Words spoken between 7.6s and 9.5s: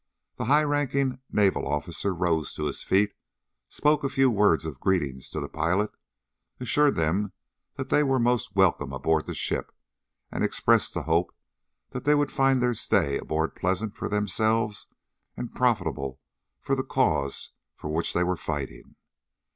that they were most welcome aboard the